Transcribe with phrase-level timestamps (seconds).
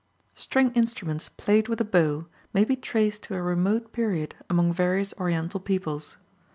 [0.33, 5.13] String instruments played with a bow may be traced to a remote period among various
[5.19, 6.17] Oriental peoples.